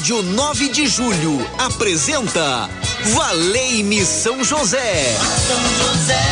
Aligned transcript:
Rádio 0.00 0.22
9 0.22 0.68
de 0.70 0.86
Julho 0.86 1.46
apresenta 1.58 2.70
Valei-me 3.12 4.02
São 4.06 4.42
José. 4.42 5.14
São 5.46 5.60
José. 5.76 6.22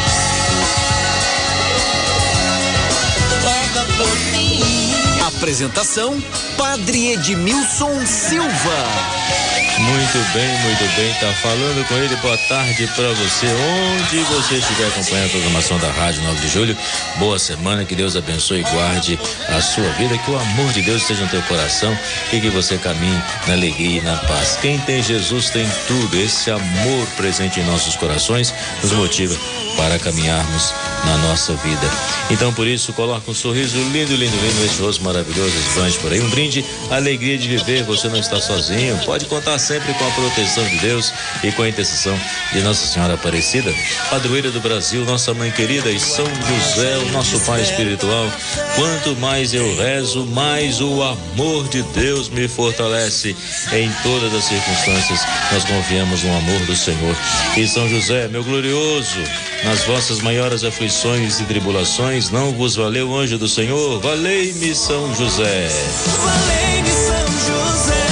Apresentação 5.36 6.18
Padre 6.56 7.12
Edmilson 7.12 8.06
Silva. 8.06 9.57
Muito 9.78 10.18
bem, 10.32 10.58
muito 10.58 10.96
bem. 10.96 11.14
Tá 11.20 11.32
falando 11.34 11.86
com 11.86 11.94
ele. 11.94 12.16
Boa 12.16 12.36
tarde 12.48 12.86
para 12.88 13.12
você, 13.12 13.46
onde 13.46 14.18
você 14.24 14.56
estiver 14.56 14.88
acompanhando 14.88 15.26
a 15.26 15.30
programação 15.30 15.78
da 15.78 15.90
Rádio 15.92 16.22
9 16.22 16.40
de 16.40 16.48
Julho. 16.48 16.76
Boa 17.16 17.38
semana, 17.38 17.84
que 17.84 17.94
Deus 17.94 18.16
abençoe 18.16 18.60
e 18.60 18.62
guarde 18.64 19.18
a 19.48 19.60
sua 19.60 19.88
vida, 19.92 20.18
que 20.18 20.30
o 20.30 20.38
amor 20.38 20.72
de 20.72 20.82
Deus 20.82 21.02
esteja 21.02 21.22
no 21.24 21.30
teu 21.30 21.42
coração 21.42 21.96
e 22.32 22.40
que 22.40 22.50
você 22.50 22.76
caminhe 22.76 23.22
na 23.46 23.52
alegria 23.52 24.00
e 24.00 24.04
na 24.04 24.16
paz. 24.16 24.58
Quem 24.60 24.78
tem 24.80 25.00
Jesus 25.02 25.50
tem 25.50 25.68
tudo. 25.86 26.16
Esse 26.16 26.50
amor 26.50 27.06
presente 27.16 27.60
em 27.60 27.64
nossos 27.64 27.94
corações 27.94 28.52
nos 28.82 28.92
motiva 28.92 29.38
para 29.76 29.98
caminharmos 29.98 30.74
na 31.04 31.16
nossa 31.18 31.54
vida. 31.54 31.90
Então, 32.30 32.52
por 32.52 32.66
isso, 32.66 32.92
coloca 32.92 33.30
um 33.30 33.34
sorriso 33.34 33.76
lindo, 33.92 34.14
lindo, 34.14 34.36
lindo 34.36 34.60
nesse 34.60 34.80
rosto 34.80 35.02
maravilhoso, 35.02 35.52
esbanje 35.68 35.98
por 35.98 36.12
aí. 36.12 36.20
Um 36.20 36.28
brinde, 36.30 36.64
alegria 36.90 37.38
de 37.38 37.48
viver. 37.48 37.84
Você 37.84 38.08
não 38.08 38.18
está 38.18 38.40
sozinho. 38.40 38.98
Pode 39.04 39.26
contar 39.26 39.58
sempre 39.58 39.92
com 39.94 40.06
a 40.06 40.10
proteção 40.10 40.64
de 40.64 40.78
Deus 40.78 41.12
e 41.42 41.52
com 41.52 41.62
a 41.62 41.68
intercessão 41.68 42.18
de 42.52 42.60
Nossa 42.60 42.86
Senhora 42.86 43.14
Aparecida, 43.14 43.72
padroeira 44.10 44.50
do 44.50 44.60
Brasil, 44.60 45.04
nossa 45.04 45.32
mãe 45.32 45.50
querida 45.50 45.90
e 45.90 45.98
São 45.98 46.26
José, 46.26 46.98
o 46.98 47.12
nosso 47.12 47.40
Pai 47.40 47.62
espiritual. 47.62 48.30
Quanto 48.74 49.16
mais 49.16 49.54
eu 49.54 49.76
rezo, 49.76 50.26
mais 50.26 50.80
o 50.80 51.02
amor 51.02 51.68
de 51.68 51.82
Deus 51.82 52.28
me 52.28 52.48
fortalece. 52.48 53.36
Em 53.72 53.90
todas 54.02 54.34
as 54.34 54.44
circunstâncias, 54.44 55.20
nós 55.52 55.64
confiamos 55.64 56.22
no 56.22 56.36
amor 56.36 56.60
do 56.66 56.76
Senhor. 56.76 57.16
E 57.56 57.66
São 57.66 57.88
José, 57.88 58.28
meu 58.28 58.44
glorioso, 58.44 59.18
nas 59.64 59.84
vossas 59.84 60.20
maiores 60.20 60.64
aflições 60.64 60.87
e 60.88 61.44
tribulações, 61.44 62.30
não 62.30 62.52
vos 62.52 62.74
valeu 62.74 63.14
anjo 63.14 63.36
do 63.36 63.46
Senhor? 63.46 64.00
Valei-me, 64.00 64.74
São 64.74 65.14
José. 65.14 65.68
Valei-me, 65.68 66.88
São 66.88 67.26
José. 67.46 68.06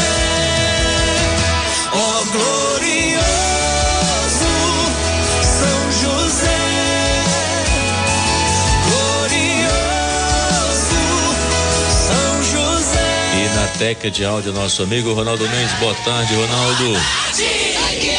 Ó 1.95 1.99
oh, 1.99 2.25
glorioso 2.33 3.33
São 5.43 5.91
José. 6.03 6.61
Glorioso 8.91 9.91
São 12.07 12.43
José. 12.43 13.11
E 13.43 13.57
na 13.57 13.67
teca 13.79 14.11
de 14.11 14.23
áudio, 14.23 14.53
nosso 14.53 14.83
amigo 14.83 15.15
Ronaldo 15.15 15.49
Mendes. 15.49 15.73
Boa 15.81 15.95
tarde, 16.05 16.35
Ronaldo. 16.35 16.93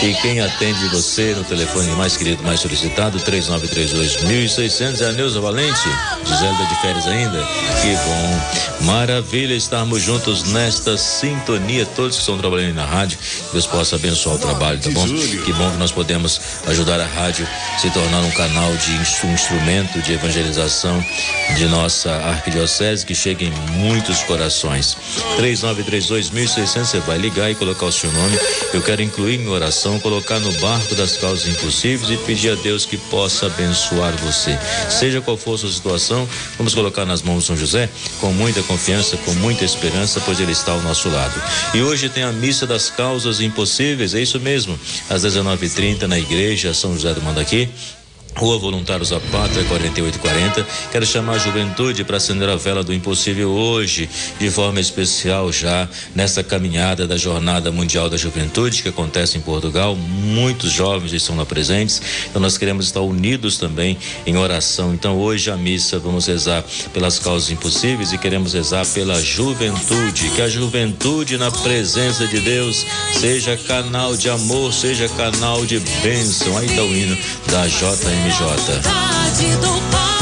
E 0.03 0.14
quem 0.22 0.39
atende 0.39 0.88
você 0.89 1.33
no 1.36 1.44
telefone 1.44 1.92
mais 1.92 2.16
querido, 2.16 2.44
mais 2.44 2.59
solicitado, 2.59 3.20
3932-1600, 3.20 5.02
é 5.02 5.09
a 5.09 5.11
Neuza 5.11 5.42
Valente. 5.42 5.89
Gisele 6.25 6.67
de 6.67 6.81
férias 6.81 7.08
ainda? 7.08 7.39
Que 7.81 7.95
bom. 8.06 8.86
Maravilha 8.86 9.53
estarmos 9.53 10.02
juntos 10.02 10.44
nesta 10.52 10.97
sintonia, 10.97 11.86
todos 11.86 12.16
que 12.16 12.22
estão 12.22 12.38
trabalhando 12.38 12.75
na 12.75 12.86
rádio. 12.86 13.17
Deus 13.52 13.66
possa 13.66 13.95
abençoar 13.95 14.36
o 14.36 14.39
trabalho, 14.39 14.80
tá 14.80 14.89
bom? 14.92 15.06
Que 15.08 15.53
bom 15.53 15.72
que 15.72 15.78
nós 15.78 15.91
podemos 15.91 16.39
ajudar 16.67 17.00
a 17.00 17.06
rádio 17.06 17.47
a 17.75 17.80
se 17.80 17.89
tornar 17.91 18.22
um 18.22 18.31
canal 18.31 18.72
de 18.78 18.91
um 19.25 19.34
instrumento 19.34 20.02
de 20.02 20.14
evangelização 20.14 21.03
de 21.56 21.66
nossa 21.66 22.12
arquidiocese 22.12 23.06
que 23.06 23.16
chegue 23.16 23.45
em 23.45 23.72
muitos 23.72 24.23
corações. 24.23 24.97
3932-1600, 25.38 26.86
você 26.86 27.00
vai 27.00 27.17
ligar 27.17 27.50
e 27.52 27.56
colocar 27.56 27.86
o 27.86 27.91
seu 27.91 28.12
nome. 28.12 28.38
Eu 28.73 28.81
quero 28.81 29.02
incluir 29.02 29.39
em 29.39 29.47
oração, 29.47 29.66
colocar 30.01 30.39
no 30.39 30.51
barco 30.53 30.95
das 30.95 31.17
causas 31.17 31.47
impossíveis 31.47 32.09
e 32.09 32.17
pedir 32.25 32.51
a 32.51 32.55
Deus 32.55 32.85
que 32.85 32.97
possa 32.97 33.47
abençoar 33.47 34.16
você. 34.17 34.57
Seja 34.89 35.19
qual 35.22 35.35
for 35.35 35.55
a 35.55 35.57
sua 35.57 35.72
situação, 35.72 36.28
vamos 36.57 36.73
colocar 36.73 37.05
nas 37.05 37.22
mãos 37.22 37.39
de 37.39 37.47
São 37.47 37.57
José 37.57 37.89
com 38.22 38.31
muita 38.31 38.63
confiança, 38.63 39.17
com 39.17 39.33
muita 39.33 39.66
esperança, 39.66 40.22
pois 40.25 40.39
ele 40.39 40.51
está 40.51 40.72
ao 40.72 40.81
nosso 40.81 41.09
lado. 41.09 41.41
E 41.73 41.81
hoje 41.81 42.09
tem 42.09 42.23
a 42.23 42.31
missa 42.31 42.66
das 42.66 42.89
causas 42.89 43.41
impossíveis, 43.41 44.13
é 44.13 44.22
isso 44.22 44.39
mesmo, 44.39 44.79
às 45.09 45.23
19h30 45.23 46.03
na 46.03 46.17
igreja 46.17 46.73
São 46.73 46.94
José 46.94 47.13
do 47.13 47.22
Mandaqui. 47.22 47.69
Rua 48.38 48.59
Voluntários 48.59 49.09
da 49.09 49.20
Pátria, 49.20 49.64
4840. 49.66 50.68
Quero 50.92 51.06
chamar 51.08 51.34
a 51.34 51.38
juventude 51.40 52.03
para 52.03 52.18
acender 52.18 52.48
a 52.48 52.56
vela 52.56 52.84
do 52.84 52.94
impossível 52.94 53.50
hoje, 53.50 54.08
de 54.40 54.52
forma 54.52 54.80
especial 54.80 55.52
já 55.52 55.90
nessa 56.14 56.44
caminhada 56.44 57.08
da 57.08 57.18
Jornada 57.18 57.72
Mundial 57.72 58.09
da 58.09 58.16
Juventude 58.16 58.84
que 58.84 58.90
acontece 58.90 59.40
em 59.40 59.42
Portugal. 59.42 59.96
Muitos 59.96 60.72
jovens 60.72 61.14
estão 61.14 61.36
lá 61.36 61.48
presentes, 61.48 62.00
então 62.30 62.40
nós 62.40 62.59
queremos 62.59 62.86
estar 62.86 63.02
unidos 63.02 63.58
também 63.58 63.98
em 64.25 64.38
oração. 64.38 64.94
Então 64.94 65.18
hoje 65.18 65.50
a 65.50 65.58
missa 65.58 65.98
vamos 65.98 66.28
rezar 66.28 66.64
pelas 66.94 67.18
causas 67.18 67.50
impossíveis 67.50 68.14
e 68.14 68.19
queremos 68.19 68.54
rezar 68.54 68.86
pela 68.86 69.19
juventude, 69.19 70.30
que 70.36 70.44
a 70.44 70.48
juventude 70.48 71.40
na 71.40 71.50
presença 71.50 72.28
de 72.28 72.40
Deus 72.40 72.86
seja 73.19 73.58
canal 73.58 74.16
de 74.16 74.30
amor, 74.30 74.72
seja 74.72 75.09
canal 75.09 75.66
de 75.66 75.80
bênção. 76.04 76.56
Aí 76.56 76.68
está 76.68 76.84
o 76.84 76.96
hino 76.96 77.18
da 77.48 77.66
JM 77.68 78.26
Vontade 78.29 80.16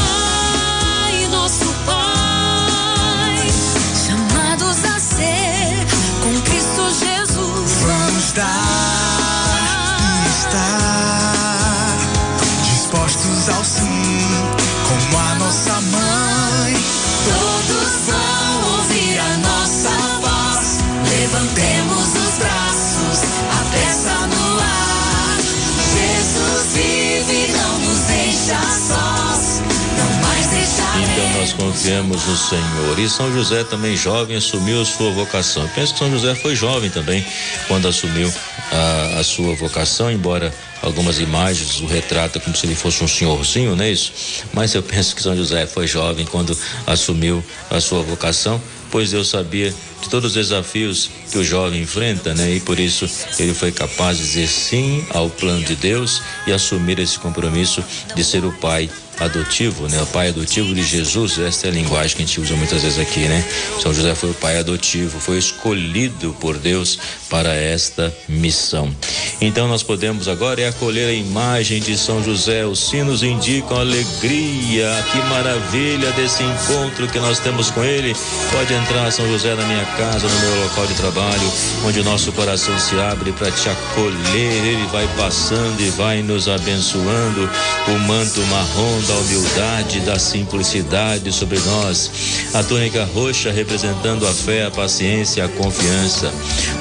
confiamos 31.96 32.26
no 32.26 32.36
Senhor. 32.36 32.98
E 32.98 33.08
São 33.08 33.32
José 33.32 33.64
também 33.64 33.96
jovem 33.96 34.36
assumiu 34.36 34.84
sua 34.84 35.10
vocação. 35.12 35.62
Eu 35.62 35.68
penso 35.70 35.94
que 35.94 35.98
São 35.98 36.10
José 36.10 36.34
foi 36.34 36.54
jovem 36.54 36.90
também 36.90 37.24
quando 37.68 37.88
assumiu 37.88 38.30
a, 38.70 39.20
a 39.20 39.24
sua 39.24 39.54
vocação, 39.54 40.10
embora 40.10 40.52
algumas 40.82 41.18
imagens 41.18 41.80
o 41.80 41.86
retratam 41.86 42.42
como 42.42 42.54
se 42.54 42.66
ele 42.66 42.74
fosse 42.74 43.02
um 43.02 43.08
senhorzinho, 43.08 43.74
não 43.74 43.84
é 43.84 43.90
isso? 43.90 44.12
Mas 44.52 44.74
eu 44.74 44.82
penso 44.84 45.14
que 45.16 45.22
São 45.22 45.34
José 45.36 45.66
foi 45.66 45.86
jovem 45.86 46.26
quando 46.26 46.56
assumiu 46.86 47.42
a 47.70 47.80
sua 47.80 48.02
vocação, 48.02 48.60
pois 48.90 49.12
Deus 49.12 49.28
sabia 49.28 49.72
de 50.02 50.10
todos 50.10 50.30
os 50.30 50.34
desafios 50.34 51.10
que 51.30 51.38
o 51.38 51.44
jovem 51.44 51.82
enfrenta, 51.82 52.34
né? 52.34 52.56
E 52.56 52.60
por 52.60 52.78
isso 52.78 53.08
ele 53.38 53.54
foi 53.54 53.72
capaz 53.72 54.18
de 54.18 54.24
dizer 54.24 54.48
sim 54.48 55.04
ao 55.10 55.30
plano 55.30 55.64
de 55.64 55.74
Deus 55.74 56.20
e 56.46 56.52
assumir 56.52 56.98
esse 56.98 57.18
compromisso 57.18 57.82
de 58.14 58.22
ser 58.22 58.44
o 58.44 58.52
pai 58.52 58.90
adotivo, 59.18 59.88
né? 59.88 60.00
O 60.02 60.06
pai 60.06 60.28
adotivo 60.28 60.74
de 60.74 60.82
Jesus, 60.82 61.38
esta 61.38 61.68
é 61.68 61.70
a 61.70 61.72
linguagem 61.72 62.16
que 62.16 62.22
a 62.22 62.26
gente 62.26 62.40
usa 62.40 62.54
muitas 62.54 62.82
vezes 62.82 62.98
aqui, 62.98 63.20
né? 63.20 63.44
São 63.80 63.92
José 63.92 64.14
foi 64.14 64.30
o 64.30 64.34
pai 64.34 64.58
adotivo, 64.58 65.18
foi 65.18 65.38
escolhido 65.38 66.36
por 66.40 66.58
Deus 66.58 66.98
para 67.28 67.54
esta 67.54 68.14
missão. 68.28 68.94
Então 69.40 69.68
nós 69.68 69.82
podemos 69.82 70.28
agora 70.28 70.60
é 70.60 70.68
acolher 70.68 71.08
a 71.08 71.12
imagem 71.12 71.80
de 71.80 71.96
São 71.96 72.22
José. 72.22 72.64
Os 72.64 72.88
sinos 72.88 73.22
indicam 73.22 73.78
alegria. 73.78 75.04
Que 75.12 75.18
maravilha 75.28 76.10
desse 76.12 76.42
encontro 76.42 77.08
que 77.08 77.18
nós 77.18 77.38
temos 77.38 77.70
com 77.70 77.84
ele. 77.84 78.14
Pode 78.50 78.72
entrar 78.72 79.10
São 79.10 79.26
José 79.28 79.54
na 79.54 79.64
minha 79.64 79.84
casa, 79.96 80.28
no 80.28 80.40
meu 80.40 80.64
local 80.64 80.86
de 80.86 80.94
trabalho, 80.94 81.52
onde 81.84 82.00
o 82.00 82.04
nosso 82.04 82.32
coração 82.32 82.78
se 82.78 82.98
abre 82.98 83.32
para 83.32 83.50
te 83.50 83.68
acolher. 83.68 84.66
Ele 84.66 84.86
vai 84.86 85.08
passando 85.16 85.80
e 85.80 85.90
vai 85.90 86.22
nos 86.22 86.48
abençoando. 86.48 87.48
O 87.88 87.98
manto 88.00 88.40
marrom 88.46 89.00
da 89.06 89.14
humildade, 89.14 90.00
da 90.00 90.18
simplicidade 90.18 91.32
sobre 91.32 91.58
nós. 91.60 92.10
A 92.54 92.62
túnica 92.62 93.04
roxa 93.04 93.50
representando 93.50 94.26
a 94.26 94.32
fé, 94.32 94.64
a 94.64 94.70
paciência, 94.70 95.44
a 95.44 95.48
confiança. 95.48 96.32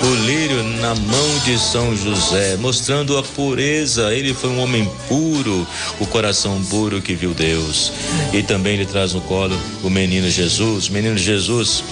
O 0.04 0.26
lírio 0.26 0.64
na 0.82 0.96
mão 0.96 1.40
de 1.44 1.58
São 1.60 1.96
José, 1.96 2.58
mostrando 2.58 3.18
a 3.18 3.24
pureza. 3.24 4.14
Ele 4.14 4.34
foi 4.34 4.50
um 4.50 4.60
homem 4.60 4.90
puro, 5.08 5.68
o 6.00 6.06
coração 6.08 6.62
puro 6.64 7.02
que 7.02 7.14
viu 7.14 7.34
Deus. 7.34 7.92
E 8.34 8.42
também 8.42 8.76
ele 8.76 8.86
traz 8.86 9.14
no 9.14 9.22
colo 9.22 9.58
o 9.84 9.90
menino 9.90 10.30
Jesus, 10.30 10.90
menino 10.90 11.18
Jesus, 11.18 11.84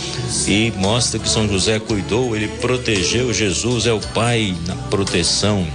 e 0.47 0.71
mostra 0.77 1.19
que 1.19 1.29
São 1.29 1.47
José 1.47 1.79
cuidou, 1.79 2.36
ele 2.36 2.47
protegeu 2.47 3.33
Jesus, 3.33 3.86
é 3.86 3.94
o 3.94 4.00
pai 4.00 4.56
na 4.65 4.75
proteção. 4.75 5.68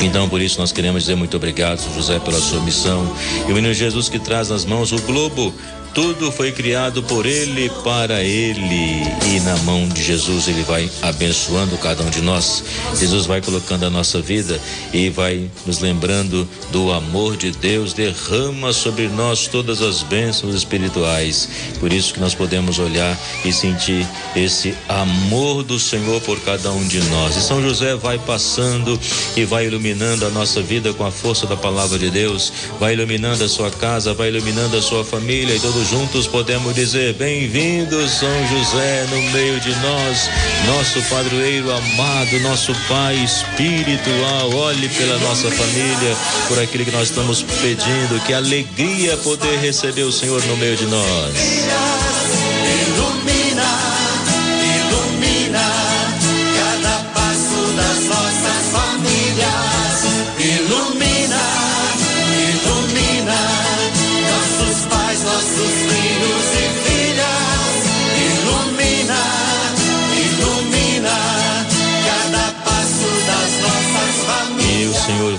Então, 0.00 0.28
por 0.28 0.40
isso, 0.40 0.60
nós 0.60 0.70
queremos 0.70 1.02
dizer 1.02 1.16
muito 1.16 1.36
obrigado, 1.36 1.80
José, 1.94 2.18
pela 2.18 2.38
sua 2.38 2.60
missão. 2.60 3.04
E 3.48 3.52
o 3.52 3.54
menino 3.54 3.74
Jesus 3.74 4.08
que 4.08 4.18
traz 4.18 4.48
nas 4.48 4.64
mãos 4.64 4.92
o 4.92 4.98
globo. 5.02 5.52
Tudo 6.00 6.30
foi 6.30 6.52
criado 6.52 7.02
por 7.02 7.26
ele, 7.26 7.68
para 7.82 8.22
ele. 8.22 9.02
E 9.34 9.40
na 9.40 9.56
mão 9.64 9.88
de 9.88 10.00
Jesus 10.00 10.46
ele 10.46 10.62
vai 10.62 10.88
abençoando 11.02 11.76
cada 11.76 12.04
um 12.04 12.08
de 12.08 12.20
nós. 12.20 12.62
Jesus 12.94 13.26
vai 13.26 13.40
colocando 13.40 13.84
a 13.84 13.90
nossa 13.90 14.20
vida 14.20 14.60
e 14.92 15.10
vai 15.10 15.50
nos 15.66 15.80
lembrando 15.80 16.48
do 16.70 16.92
amor 16.92 17.36
de 17.36 17.50
Deus, 17.50 17.94
derrama 17.94 18.72
sobre 18.72 19.08
nós 19.08 19.48
todas 19.48 19.82
as 19.82 20.04
bênçãos 20.04 20.54
espirituais. 20.54 21.48
Por 21.80 21.92
isso 21.92 22.14
que 22.14 22.20
nós 22.20 22.32
podemos 22.32 22.78
olhar 22.78 23.18
e 23.44 23.52
sentir 23.52 24.06
esse 24.36 24.76
amor 24.88 25.64
do 25.64 25.80
Senhor 25.80 26.20
por 26.20 26.38
cada 26.42 26.70
um 26.70 26.86
de 26.86 27.00
nós. 27.10 27.36
E 27.36 27.42
São 27.42 27.60
José 27.60 27.96
vai 27.96 28.20
passando 28.20 28.96
e 29.36 29.44
vai 29.44 29.66
iluminando 29.66 30.24
a 30.24 30.30
nossa 30.30 30.62
vida 30.62 30.92
com 30.92 31.04
a 31.04 31.10
força 31.10 31.44
da 31.44 31.56
palavra 31.56 31.98
de 31.98 32.08
Deus, 32.08 32.52
vai 32.78 32.92
iluminando 32.92 33.42
a 33.42 33.48
sua 33.48 33.72
casa, 33.72 34.14
vai 34.14 34.28
iluminando 34.28 34.76
a 34.76 34.82
sua 34.82 35.04
família 35.04 35.56
e 35.56 35.58
todos 35.58 35.87
juntos 35.88 36.26
podemos 36.26 36.74
dizer: 36.74 37.14
Bem-vindo, 37.14 38.08
São 38.08 38.46
José, 38.48 39.06
no 39.10 39.22
meio 39.32 39.58
de 39.60 39.74
nós, 39.76 40.30
nosso 40.66 41.02
padroeiro 41.08 41.70
amado, 41.70 42.40
nosso 42.40 42.72
Pai 42.88 43.16
espiritual. 43.16 44.50
Olhe 44.54 44.88
pela 44.90 45.18
nossa 45.18 45.50
família, 45.50 46.16
por 46.46 46.58
aquilo 46.58 46.84
que 46.84 46.90
nós 46.90 47.08
estamos 47.08 47.42
pedindo. 47.42 48.22
Que 48.26 48.34
alegria 48.34 49.16
poder 49.18 49.58
receber 49.60 50.02
o 50.02 50.12
Senhor 50.12 50.42
no 50.44 50.56
meio 50.56 50.76
de 50.76 50.86
nós. 50.86 52.07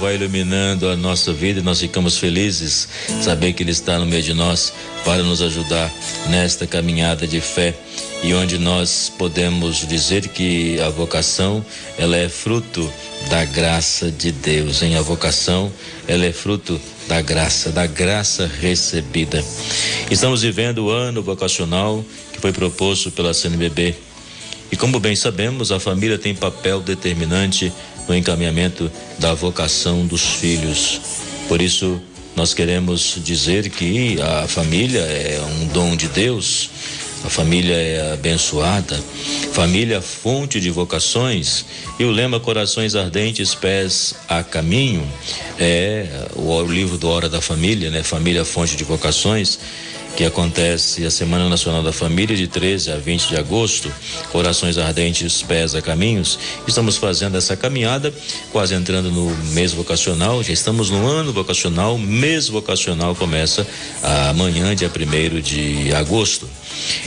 Vai 0.09 0.15
iluminando 0.15 0.89
a 0.89 0.95
nossa 0.95 1.31
vida 1.31 1.59
e 1.59 1.63
nós 1.63 1.79
ficamos 1.81 2.17
felizes 2.17 2.89
saber 3.21 3.53
que 3.53 3.61
Ele 3.61 3.69
está 3.69 3.99
no 3.99 4.07
meio 4.07 4.23
de 4.23 4.33
nós 4.33 4.73
para 5.05 5.21
nos 5.21 5.39
ajudar 5.39 5.91
nesta 6.29 6.65
caminhada 6.65 7.27
de 7.27 7.39
fé 7.39 7.75
e 8.23 8.33
onde 8.33 8.57
nós 8.57 9.13
podemos 9.19 9.87
dizer 9.87 10.27
que 10.29 10.81
a 10.81 10.89
vocação 10.89 11.63
ela 11.95 12.17
é 12.17 12.27
fruto 12.27 12.91
da 13.29 13.45
graça 13.45 14.09
de 14.09 14.31
Deus. 14.31 14.81
Em 14.81 14.95
a 14.95 15.01
vocação 15.03 15.71
ela 16.07 16.25
é 16.25 16.31
fruto 16.31 16.81
da 17.07 17.21
graça, 17.21 17.69
da 17.69 17.85
graça 17.85 18.49
recebida. 18.59 19.45
Estamos 20.09 20.41
vivendo 20.41 20.85
o 20.85 20.89
ano 20.89 21.21
vocacional 21.21 22.03
que 22.33 22.41
foi 22.41 22.51
proposto 22.51 23.11
pela 23.11 23.31
CNBB. 23.31 23.93
E 24.71 24.75
como 24.75 24.99
bem 24.99 25.15
sabemos, 25.15 25.71
a 25.71 25.79
família 25.79 26.17
tem 26.17 26.33
papel 26.33 26.79
determinante 26.79 27.71
no 28.09 28.17
encaminhamento 28.17 28.91
da 29.19 29.35
vocação 29.35 30.05
dos 30.05 30.23
filhos. 30.23 30.99
Por 31.47 31.61
isso, 31.61 32.01
nós 32.35 32.53
queremos 32.53 33.19
dizer 33.23 33.69
que 33.69 34.19
a 34.19 34.47
família 34.47 35.01
é 35.01 35.39
um 35.61 35.67
dom 35.67 35.95
de 35.95 36.07
Deus, 36.07 36.69
a 37.23 37.29
família 37.29 37.75
é 37.75 38.13
abençoada, 38.13 38.99
família 39.51 40.01
fonte 40.01 40.59
de 40.59 40.71
vocações 40.71 41.65
e 41.99 42.03
o 42.05 42.11
lema 42.11 42.39
Corações 42.39 42.95
Ardentes, 42.95 43.53
Pés 43.53 44.15
a 44.27 44.41
Caminho 44.41 45.05
é 45.59 46.07
o 46.35 46.63
livro 46.63 46.97
do 46.97 47.09
Hora 47.09 47.27
da 47.27 47.41
Família, 47.41 47.91
né? 47.91 48.03
Família 48.03 48.45
fonte 48.45 48.75
de 48.75 48.85
vocações 48.85 49.59
que 50.19 50.25
acontece 50.25 51.05
a 51.05 51.09
Semana 51.09 51.47
Nacional 51.47 51.81
da 51.81 51.93
Família 51.93 52.35
de 52.35 52.45
13 52.45 52.91
a 52.91 52.97
20 52.97 53.29
de 53.29 53.37
agosto, 53.37 53.89
Corações 54.33 54.77
Ardentes, 54.77 55.41
Pés 55.41 55.73
a 55.73 55.81
Caminhos. 55.81 56.37
Estamos 56.67 56.97
fazendo 56.97 57.37
essa 57.37 57.55
caminhada, 57.55 58.13
quase 58.51 58.75
entrando 58.75 59.09
no 59.09 59.29
mês 59.53 59.71
vocacional, 59.71 60.43
já 60.43 60.51
estamos 60.51 60.89
no 60.89 61.07
ano 61.07 61.31
vocacional, 61.31 61.97
mês 61.97 62.49
vocacional 62.49 63.15
começa 63.15 63.65
amanhã, 64.29 64.75
dia 64.75 64.91
1 64.93 65.39
de 65.39 65.93
agosto. 65.93 66.49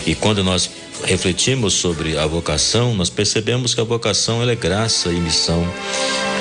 E 0.06 0.14
quando 0.14 0.42
nós 0.42 0.70
refletimos 1.04 1.74
sobre 1.74 2.16
a 2.16 2.26
vocação, 2.26 2.94
nós 2.94 3.10
percebemos 3.10 3.74
que 3.74 3.82
a 3.82 3.84
vocação 3.84 4.42
é 4.42 4.54
graça 4.54 5.10
e 5.10 5.20
missão. 5.20 5.70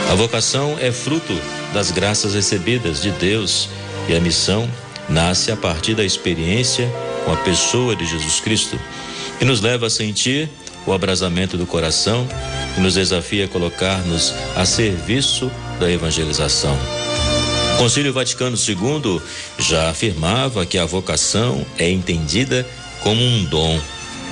A 0.10 0.16
vocação 0.16 0.78
é 0.80 0.90
fruto 0.90 1.38
das 1.74 1.92
graças 1.92 2.34
recebidas 2.34 3.02
de 3.02 3.12
Deus 3.12 3.68
e 4.08 4.16
a 4.16 4.22
missão 4.22 4.70
nasce 5.12 5.52
a 5.52 5.56
partir 5.56 5.94
da 5.94 6.04
experiência 6.04 6.92
com 7.26 7.32
a 7.32 7.38
pessoa 7.38 7.96
de 7.96 8.06
Jesus 8.06 8.40
Cristo 8.40 8.80
e 9.40 9.46
nos 9.46 9.62
leva 9.62 9.88
a 9.88 9.90
sentir 9.90 10.50
o 10.86 10.94
abrasamento 10.94 11.58
do 11.58 11.66
coração 11.66 12.28
e 12.78 12.82
nos 12.82 12.96
desafia 12.96 13.46
a 13.46 13.48
colocar-nos 13.48 14.34
a 14.56 14.66
serviço 14.66 15.52
da 15.80 15.92
evangelização. 15.92 16.78
O 17.76 17.78
Concílio 17.78 18.14
Vaticano 18.14 18.56
II 18.56 19.22
já 19.58 19.90
afirmava 19.90 20.66
que 20.66 20.78
a 20.78 20.86
vocação 20.86 21.66
é 21.78 21.90
entendida 21.90 22.66
como 23.02 23.22
um 23.22 23.46
dom, 23.46 23.80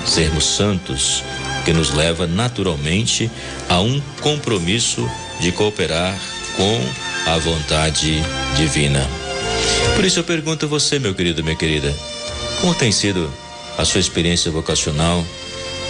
sermos 0.05 0.45
santos, 0.45 1.23
que 1.65 1.73
nos 1.73 1.93
leva 1.93 2.27
naturalmente 2.27 3.29
a 3.67 3.79
um 3.79 3.99
compromisso 4.21 5.09
de 5.39 5.51
cooperar 5.51 6.17
com 6.55 7.31
a 7.31 7.37
vontade 7.37 8.21
divina. 8.55 9.18
Por 9.95 10.05
isso 10.05 10.19
eu 10.19 10.23
pergunto 10.23 10.65
a 10.65 10.69
você, 10.69 10.97
meu 10.99 11.13
querido, 11.13 11.43
minha 11.43 11.55
querida, 11.55 11.93
como 12.61 12.73
tem 12.73 12.91
sido 12.91 13.31
a 13.77 13.85
sua 13.85 13.99
experiência 13.99 14.51
vocacional? 14.51 15.25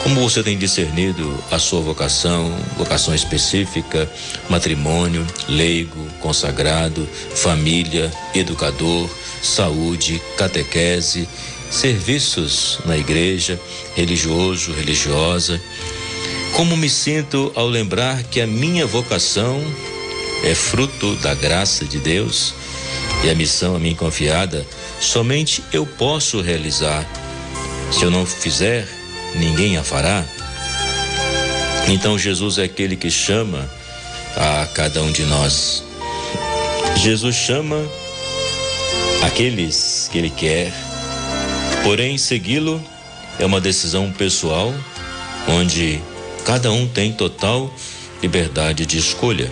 Como 0.04 0.22
você 0.22 0.42
tem 0.42 0.58
discernido 0.58 1.44
a 1.52 1.60
sua 1.60 1.82
vocação, 1.82 2.56
vocação 2.78 3.14
específica, 3.14 4.10
matrimônio, 4.50 5.26
leigo, 5.48 6.08
consagrado, 6.22 7.08
família, 7.36 8.12
educador, 8.34 9.10
saúde, 9.42 10.22
catequese, 10.38 11.28
serviços 11.70 12.80
na 12.86 12.98
igreja, 12.98 13.60
religioso, 13.96 14.72
religiosa? 14.72 15.62
Como 16.54 16.78
me 16.78 16.90
sinto 16.90 17.52
ao 17.56 17.68
lembrar 17.68 18.24
que 18.24 18.42
a 18.42 18.48
minha 18.48 18.86
vocação 18.86 19.62
é 20.44 20.56
fruto 20.56 21.16
da 21.18 21.34
graça 21.34 21.84
de 21.86 22.00
Deus? 22.00 22.54
E 23.24 23.30
a 23.30 23.36
missão 23.36 23.76
a 23.76 23.80
mim 23.80 23.96
confiada, 23.96 24.66
somente 25.00 25.64
eu 25.74 25.86
posso 25.86 26.42
realizar. 26.42 27.06
Se 27.92 28.04
eu 28.04 28.12
não 28.12 28.26
fizer, 28.26 28.88
ninguém 29.36 29.78
a 29.78 29.84
fará. 29.84 30.24
Então 31.88 32.18
Jesus 32.18 32.58
é 32.58 32.64
aquele 32.64 32.96
que 32.96 33.10
chama 33.10 33.70
a 34.36 34.66
cada 34.74 35.02
um 35.02 35.12
de 35.12 35.24
nós. 35.24 35.84
Jesus 36.96 37.36
chama 37.36 37.78
aqueles 39.24 40.10
que 40.12 40.18
ele 40.18 40.30
quer, 40.30 40.72
porém 41.84 42.18
segui-lo 42.18 42.82
é 43.40 43.46
uma 43.46 43.62
decisão 43.62 44.12
pessoal, 44.12 44.74
onde 45.48 46.02
cada 46.46 46.72
um 46.72 46.88
tem 46.88 47.14
total 47.14 47.74
liberdade 48.22 48.86
de 48.86 48.98
escolha. 48.98 49.50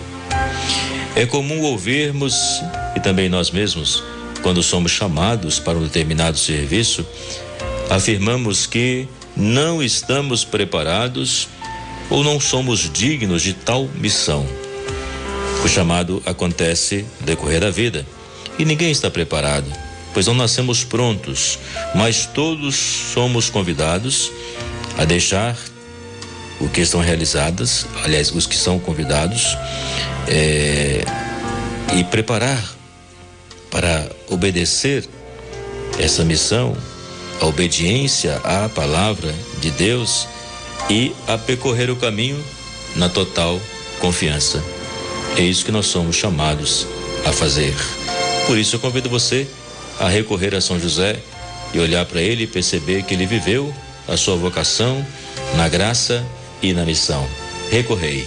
É 1.16 1.26
comum 1.26 1.62
ouvirmos 1.62 2.34
e 2.98 3.00
também 3.00 3.28
nós 3.28 3.52
mesmos, 3.52 4.02
quando 4.42 4.60
somos 4.60 4.90
chamados 4.90 5.60
para 5.60 5.78
um 5.78 5.84
determinado 5.84 6.36
serviço, 6.36 7.06
afirmamos 7.88 8.66
que 8.66 9.06
não 9.36 9.80
estamos 9.80 10.44
preparados 10.44 11.46
ou 12.10 12.24
não 12.24 12.40
somos 12.40 12.90
dignos 12.92 13.42
de 13.42 13.52
tal 13.52 13.88
missão. 13.94 14.44
O 15.64 15.68
chamado 15.68 16.20
acontece 16.26 17.06
no 17.20 17.26
decorrer 17.26 17.60
da 17.60 17.70
vida 17.70 18.04
e 18.58 18.64
ninguém 18.64 18.90
está 18.90 19.08
preparado, 19.08 19.72
pois 20.12 20.26
não 20.26 20.34
nascemos 20.34 20.82
prontos, 20.82 21.56
mas 21.94 22.26
todos 22.26 22.74
somos 23.14 23.48
convidados 23.48 24.32
a 24.98 25.04
deixar 25.04 25.56
o 26.58 26.68
que 26.68 26.80
estão 26.80 27.00
realizadas, 27.00 27.86
aliás, 28.02 28.32
os 28.32 28.44
que 28.44 28.56
são 28.56 28.80
convidados, 28.80 29.56
é, 30.26 31.04
e 31.96 32.02
preparar 32.02 32.77
para 33.70 34.10
obedecer 34.28 35.04
essa 35.98 36.24
missão, 36.24 36.76
a 37.40 37.46
obediência 37.46 38.36
à 38.44 38.68
palavra 38.68 39.34
de 39.60 39.70
Deus 39.70 40.26
e 40.88 41.12
a 41.26 41.36
percorrer 41.36 41.90
o 41.90 41.96
caminho 41.96 42.42
na 42.96 43.08
total 43.08 43.60
confiança. 44.00 44.62
É 45.36 45.42
isso 45.42 45.64
que 45.64 45.72
nós 45.72 45.86
somos 45.86 46.16
chamados 46.16 46.86
a 47.24 47.32
fazer. 47.32 47.74
Por 48.46 48.56
isso 48.56 48.76
eu 48.76 48.80
convido 48.80 49.08
você 49.08 49.46
a 49.98 50.08
recorrer 50.08 50.54
a 50.54 50.60
São 50.60 50.78
José 50.80 51.16
e 51.72 51.78
olhar 51.78 52.04
para 52.06 52.20
ele 52.20 52.44
e 52.44 52.46
perceber 52.46 53.02
que 53.02 53.14
ele 53.14 53.26
viveu 53.26 53.74
a 54.06 54.16
sua 54.16 54.36
vocação 54.36 55.04
na 55.56 55.68
graça 55.68 56.24
e 56.62 56.72
na 56.72 56.84
missão. 56.84 57.26
Recorrei. 57.70 58.26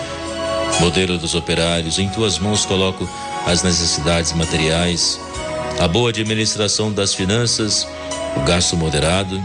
Modelo 0.79 1.17
dos 1.17 1.35
operários, 1.35 1.99
em 1.99 2.09
tuas 2.09 2.39
mãos 2.39 2.65
coloco 2.65 3.07
as 3.45 3.61
necessidades 3.61 4.33
materiais, 4.33 5.19
a 5.79 5.87
boa 5.87 6.09
administração 6.09 6.91
das 6.91 7.13
finanças, 7.13 7.87
o 8.35 8.41
gasto 8.41 8.75
moderado, 8.75 9.41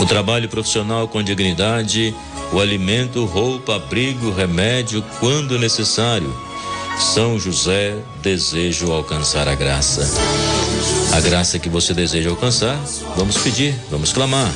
o 0.00 0.06
trabalho 0.06 0.48
profissional 0.48 1.06
com 1.08 1.22
dignidade, 1.22 2.14
o 2.52 2.60
alimento, 2.60 3.24
roupa, 3.24 3.76
abrigo, 3.76 4.30
remédio, 4.30 5.02
quando 5.20 5.58
necessário. 5.58 6.34
São 6.98 7.38
José, 7.38 7.96
desejo 8.22 8.92
alcançar 8.92 9.48
a 9.48 9.54
graça. 9.54 10.08
A 11.12 11.20
graça 11.20 11.58
que 11.58 11.68
você 11.68 11.92
deseja 11.92 12.30
alcançar, 12.30 12.78
vamos 13.16 13.36
pedir, 13.38 13.74
vamos 13.90 14.12
clamar. 14.12 14.52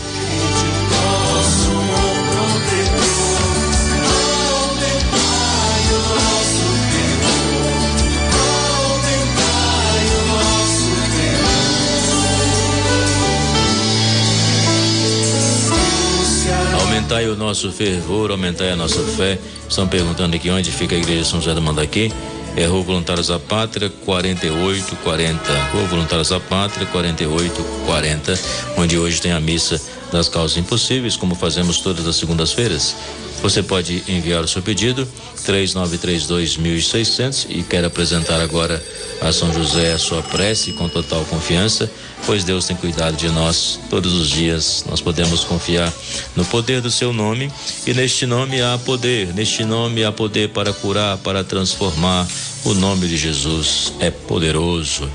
Aumentai 17.18 17.28
o 17.28 17.36
nosso 17.36 17.72
fervor, 17.72 18.30
aumentai 18.30 18.70
a 18.70 18.76
nossa 18.76 19.02
fé. 19.16 19.38
Estão 19.68 19.88
perguntando 19.88 20.36
aqui 20.36 20.50
onde 20.50 20.70
fica 20.70 20.94
a 20.94 20.98
igreja 20.98 21.24
São 21.24 21.40
José 21.40 21.54
do 21.54 21.62
Mandaqui. 21.62 22.12
É 22.56 22.66
Rua 22.66 22.82
Voluntários 22.82 23.28
da 23.28 23.38
Pátria, 23.38 23.90
4840. 24.04 25.52
Rua 25.72 25.84
Voluntários 25.86 26.28
da 26.28 26.38
Pátria, 26.38 26.86
4840, 26.86 28.38
onde 28.76 28.98
hoje 28.98 29.20
tem 29.20 29.32
a 29.32 29.40
missa 29.40 29.80
das 30.12 30.28
causas 30.28 30.56
impossíveis, 30.56 31.16
como 31.16 31.34
fazemos 31.34 31.80
todas 31.80 32.06
as 32.06 32.16
segundas-feiras. 32.16 32.94
Você 33.42 33.62
pode 33.62 34.02
enviar 34.08 34.42
o 34.42 34.48
seu 34.48 34.60
pedido, 34.60 35.06
3932.600, 35.46 37.46
e 37.48 37.62
quer 37.62 37.84
apresentar 37.84 38.40
agora 38.40 38.82
a 39.20 39.32
São 39.32 39.52
José 39.52 39.92
a 39.92 39.98
sua 39.98 40.22
prece 40.22 40.72
com 40.72 40.88
total 40.88 41.24
confiança, 41.24 41.88
pois 42.26 42.42
Deus 42.42 42.66
tem 42.66 42.76
cuidado 42.76 43.16
de 43.16 43.28
nós 43.28 43.78
todos 43.88 44.12
os 44.12 44.28
dias. 44.28 44.84
Nós 44.88 45.00
podemos 45.00 45.44
confiar 45.44 45.92
no 46.34 46.44
poder 46.44 46.80
do 46.80 46.90
seu 46.90 47.12
nome, 47.12 47.48
e 47.86 47.94
neste 47.94 48.26
nome 48.26 48.60
há 48.60 48.76
poder, 48.76 49.32
neste 49.34 49.64
nome 49.64 50.02
há 50.04 50.10
poder 50.10 50.48
para 50.48 50.72
curar, 50.72 51.16
para 51.18 51.44
transformar. 51.44 52.26
O 52.64 52.74
nome 52.74 53.06
de 53.06 53.16
Jesus 53.16 53.92
é 54.00 54.10
poderoso. 54.10 55.08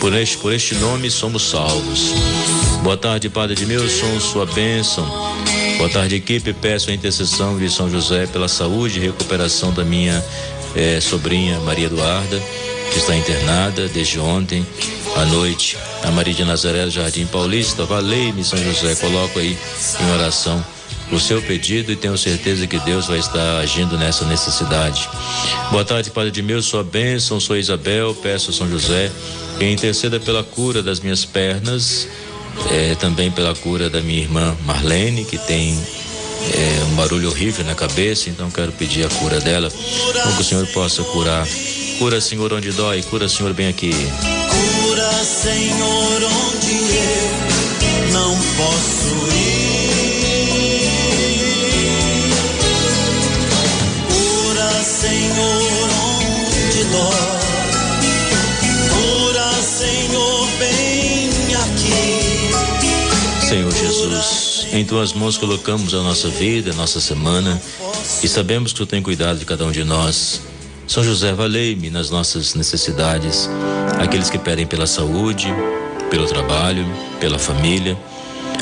Por 0.00 0.12
este, 0.14 0.36
por 0.38 0.52
este 0.52 0.74
nome 0.74 1.08
somos 1.10 1.48
salvos. 1.48 2.12
Boa 2.82 2.96
tarde, 2.96 3.28
Padre 3.28 3.54
Edmilson, 3.54 4.18
sua 4.18 4.44
bênção. 4.46 5.06
Boa 5.78 5.88
tarde, 5.88 6.16
equipe. 6.16 6.52
Peço 6.52 6.90
a 6.90 6.92
intercessão 6.92 7.56
de 7.56 7.70
São 7.70 7.88
José 7.88 8.26
pela 8.26 8.48
saúde 8.48 8.98
e 8.98 9.02
recuperação 9.02 9.72
da 9.72 9.84
minha 9.84 10.22
eh, 10.74 11.00
sobrinha 11.00 11.60
Maria 11.60 11.86
Eduarda, 11.86 12.42
que 12.92 12.98
está 12.98 13.14
internada 13.14 13.86
desde 13.86 14.18
ontem 14.18 14.66
à 15.14 15.24
noite. 15.26 15.78
A 16.02 16.10
Maria 16.10 16.34
de 16.34 16.44
Nazaré 16.44 16.90
Jardim 16.90 17.26
Paulista, 17.26 17.84
valei-me, 17.84 18.42
São 18.42 18.58
José. 18.58 18.96
Coloco 18.96 19.38
aí 19.38 19.56
em 20.00 20.10
oração 20.14 20.66
o 21.12 21.20
seu 21.20 21.40
pedido 21.40 21.92
e 21.92 21.96
tenho 21.96 22.18
certeza 22.18 22.66
que 22.66 22.80
Deus 22.80 23.06
vai 23.06 23.20
estar 23.20 23.58
agindo 23.58 23.96
nessa 23.96 24.24
necessidade. 24.24 25.08
Boa 25.70 25.84
tarde, 25.84 26.10
Padre 26.10 26.32
de 26.32 26.42
meu, 26.42 26.60
sua 26.60 26.82
bênção, 26.82 27.38
sou 27.38 27.56
Isabel, 27.56 28.16
peço 28.16 28.50
a 28.50 28.52
São 28.52 28.68
José 28.68 29.12
que 29.56 29.64
interceda 29.64 30.18
pela 30.18 30.42
cura 30.42 30.82
das 30.82 30.98
minhas 30.98 31.24
pernas 31.24 32.08
é, 32.70 32.94
também 32.94 33.30
pela 33.30 33.54
cura 33.54 33.88
da 33.88 34.00
minha 34.00 34.20
irmã 34.20 34.56
Marlene, 34.64 35.24
que 35.24 35.38
tem 35.38 35.78
é, 36.54 36.84
um 36.84 36.94
barulho 36.94 37.28
horrível 37.28 37.64
na 37.64 37.74
cabeça, 37.74 38.30
então 38.30 38.50
quero 38.50 38.72
pedir 38.72 39.04
a 39.04 39.08
cura 39.08 39.40
dela, 39.40 39.70
para 40.12 40.32
que 40.32 40.40
o 40.42 40.44
Senhor 40.44 40.66
possa 40.68 41.02
curar. 41.02 41.46
Cura, 41.98 42.20
Senhor, 42.20 42.52
onde 42.52 42.70
dói, 42.72 43.02
cura, 43.02 43.28
Senhor, 43.28 43.52
bem 43.52 43.68
aqui. 43.68 43.90
Cura, 43.90 45.24
Senhor, 45.24 46.22
onde 46.22 46.76
eu 46.96 48.12
não 48.12 48.36
posso 48.56 49.14
ir. 49.34 49.58
Cura, 54.08 54.84
Senhor, 54.84 55.90
onde 56.04 56.84
dói. 56.84 57.37
Em 64.78 64.84
tuas 64.84 65.12
mãos 65.12 65.36
colocamos 65.36 65.92
a 65.92 66.02
nossa 66.04 66.28
vida, 66.28 66.70
a 66.70 66.74
nossa 66.74 67.00
semana 67.00 67.60
e 68.22 68.28
sabemos 68.28 68.72
que 68.72 68.78
tu 68.78 68.86
tem 68.86 69.02
cuidado 69.02 69.36
de 69.36 69.44
cada 69.44 69.64
um 69.64 69.72
de 69.72 69.82
nós. 69.82 70.40
São 70.86 71.02
José, 71.02 71.32
valei-me 71.32 71.90
nas 71.90 72.10
nossas 72.10 72.54
necessidades, 72.54 73.50
aqueles 73.98 74.30
que 74.30 74.38
pedem 74.38 74.66
pela 74.66 74.86
saúde, 74.86 75.52
pelo 76.10 76.26
trabalho, 76.26 76.86
pela 77.18 77.40
família, 77.40 77.98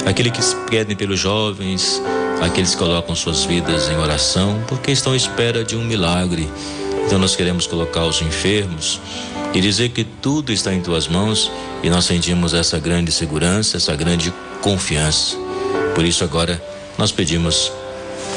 aqueles 0.07 0.33
que 0.33 0.71
pedem 0.71 0.97
pelos 0.97 1.21
jovens, 1.21 2.01
aqueles 2.41 2.71
que 2.71 2.79
colocam 2.79 3.15
suas 3.15 3.45
vidas 3.45 3.91
em 3.91 3.97
oração, 3.99 4.65
porque 4.67 4.93
estão 4.93 5.13
à 5.13 5.17
espera 5.17 5.63
de 5.63 5.77
um 5.77 5.85
milagre. 5.85 6.49
Então 7.05 7.19
nós 7.19 7.37
queremos 7.37 7.67
colocar 7.67 8.07
os 8.07 8.23
enfermos 8.23 9.01
e 9.53 9.61
dizer 9.61 9.91
que 9.91 10.03
tudo 10.03 10.51
está 10.51 10.73
em 10.73 10.81
tuas 10.81 11.09
mãos 11.09 11.53
e 11.83 11.91
nós 11.91 12.07
sentimos 12.07 12.55
essa 12.55 12.79
grande 12.79 13.13
segurança, 13.13 13.77
essa 13.77 13.95
grande 13.95 14.33
confiança. 14.63 15.46
Por 15.97 16.05
isso 16.05 16.23
agora 16.23 16.63
nós 16.99 17.11
pedimos 17.11 17.73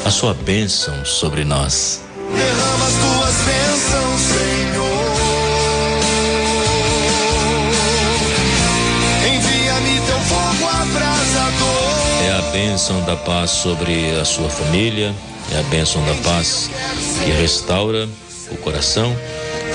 a 0.06 0.10
sua 0.10 0.32
bênção 0.32 1.04
sobre 1.04 1.44
nós. 1.44 2.00
Derrama 2.34 2.86
as 2.86 2.94
tuas 2.94 3.34
bênçãos, 3.44 4.20
Senhor. 4.22 4.86
Envia-me 9.28 10.00
teu 10.06 10.18
fogo 10.20 10.70
abrasador. 10.70 12.24
É 12.24 12.32
a 12.38 12.50
bênção 12.50 13.04
da 13.04 13.16
paz 13.16 13.50
sobre 13.50 14.18
a 14.18 14.24
sua 14.24 14.48
família, 14.48 15.14
é 15.52 15.60
a 15.60 15.62
bênção 15.64 16.02
da 16.06 16.14
paz 16.22 16.70
que 17.22 17.30
restaura 17.30 18.08
o 18.50 18.56
coração 18.56 19.14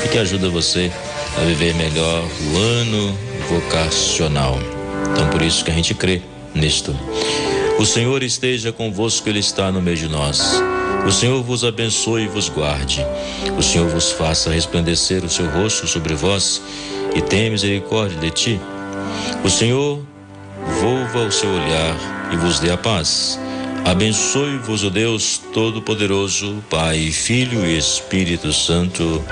e 0.04 0.08
que 0.08 0.18
ajuda 0.18 0.50
você 0.50 0.92
a 1.38 1.42
viver 1.42 1.76
melhor 1.76 2.24
o 2.52 2.58
ano 2.58 3.16
vocacional. 3.48 4.58
Então 5.12 5.30
por 5.30 5.44
isso 5.44 5.64
que 5.64 5.70
a 5.70 5.76
gente 5.76 5.94
crê 5.94 6.24
nisto. 6.56 6.96
O 7.78 7.86
Senhor 7.86 8.24
esteja 8.24 8.72
convosco, 8.72 9.28
Ele 9.28 9.40
está 9.40 9.72
no 9.72 9.82
meio 9.82 9.98
de 9.98 10.08
nós. 10.08 10.62
O 11.06 11.12
Senhor 11.12 11.44
vos 11.44 11.64
abençoe 11.64 12.24
e 12.24 12.28
vos 12.28 12.48
guarde. 12.48 13.06
O 13.58 13.62
Senhor 13.62 13.90
vos 13.90 14.12
faça 14.12 14.50
resplandecer 14.50 15.24
o 15.24 15.30
seu 15.30 15.46
rosto 15.48 15.86
sobre 15.86 16.16
vós 16.16 16.62
e 17.14 17.22
tenha 17.22 17.52
misericórdia 17.52 18.18
de 18.18 18.32
ti. 18.32 18.62
O 19.44 19.50
Senhor 19.50 20.02
volva 20.82 21.26
o 21.26 21.32
seu 21.32 21.50
olhar 21.50 22.30
e 22.34 22.38
vos 22.38 22.60
dê 22.60 22.72
a 22.72 22.78
paz. 22.78 23.40
Abençoe-vos 23.84 24.84
o 24.84 24.90
Deus 24.90 25.40
Todo-Poderoso, 25.54 26.64
Pai, 26.70 27.12
Filho 27.12 27.64
e 27.66 27.78
Espírito 27.78 28.52
Santo. 28.52 29.24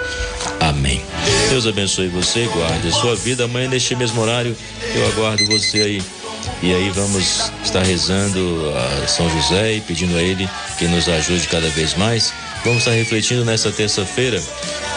Amém. 0.60 1.02
Deus 1.50 1.66
abençoe 1.66 2.08
você, 2.10 2.46
guarde 2.54 2.90
a 2.90 2.92
sua 2.92 3.16
vida. 3.16 3.46
Amanhã, 3.46 3.70
neste 3.70 3.96
mesmo 3.96 4.22
horário, 4.22 4.56
eu 4.94 5.08
aguardo 5.08 5.44
você 5.48 5.82
aí. 5.82 6.23
E 6.62 6.74
aí 6.74 6.90
vamos 6.90 7.52
estar 7.64 7.84
rezando 7.84 8.74
a 9.04 9.08
São 9.08 9.30
José 9.30 9.74
e 9.74 9.82
pedindo 9.82 10.18
a 10.18 10.22
ele 10.22 10.50
que 10.78 10.88
nos 10.88 11.08
ajude 11.08 11.48
cada 11.48 11.70
vez 11.70 11.94
mais 11.96 12.34
vamos 12.64 12.80
estar 12.80 12.92
refletindo 12.92 13.44
nessa 13.46 13.72
terça-feira. 13.72 14.42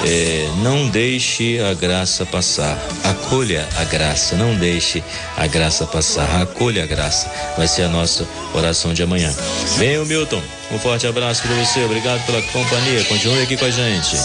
É, 0.05 0.49
não 0.62 0.88
deixe 0.88 1.59
a 1.61 1.75
graça 1.75 2.25
passar. 2.25 2.79
Acolha 3.05 3.67
a 3.76 3.85
graça. 3.85 4.37
Não 4.37 4.55
deixe 4.55 5.03
a 5.37 5.47
graça 5.47 5.87
passar. 5.87 6.43
Acolha 6.43 6.85
a 6.85 6.87
graça. 6.87 7.31
Vai 7.57 7.67
ser 7.67 7.83
a 7.83 7.88
nossa 7.88 8.26
oração 8.55 8.95
de 8.95 9.03
amanhã. 9.03 9.35
Bem, 9.79 10.05
Milton, 10.05 10.43
um 10.71 10.79
forte 10.79 11.07
abraço 11.07 11.43
para 11.43 11.55
você. 11.55 11.85
Obrigado 11.85 12.25
pela 12.26 12.43
companhia. 12.43 13.05
Continue 13.05 13.43
aqui 13.43 13.57
com 13.57 13.65
a 13.65 13.71
gente. 13.71 14.17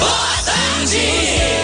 Boa 0.00 0.42
tarde. 0.44 1.63